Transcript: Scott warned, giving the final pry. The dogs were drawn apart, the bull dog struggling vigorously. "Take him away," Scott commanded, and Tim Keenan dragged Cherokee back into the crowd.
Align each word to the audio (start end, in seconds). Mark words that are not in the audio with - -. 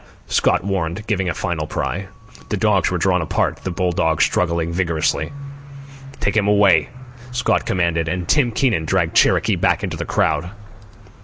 Scott 0.25 0.63
warned, 0.63 1.05
giving 1.05 1.27
the 1.27 1.33
final 1.35 1.67
pry. 1.67 2.07
The 2.49 2.57
dogs 2.57 2.89
were 2.89 2.97
drawn 2.97 3.21
apart, 3.21 3.57
the 3.63 3.69
bull 3.69 3.91
dog 3.91 4.19
struggling 4.19 4.73
vigorously. 4.73 5.31
"Take 6.19 6.35
him 6.35 6.47
away," 6.47 6.89
Scott 7.29 7.67
commanded, 7.67 8.07
and 8.07 8.27
Tim 8.27 8.49
Keenan 8.51 8.85
dragged 8.85 9.15
Cherokee 9.15 9.55
back 9.57 9.83
into 9.83 9.97
the 9.97 10.05
crowd. 10.05 10.49